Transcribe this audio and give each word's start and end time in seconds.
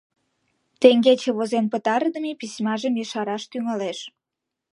Теҥгече 0.81 1.29
возен 1.37 1.65
пытарыдыме 1.71 2.31
письмажым 2.39 2.93
ешараш 3.03 3.43
тӱҥалеш: 3.51 3.99